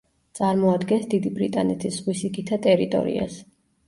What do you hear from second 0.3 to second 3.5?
წარმოადგენს დიდი ბრიტანეთის ზღვისიქითა ტერიტორიას.